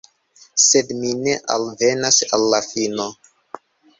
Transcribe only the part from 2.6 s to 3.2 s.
fino.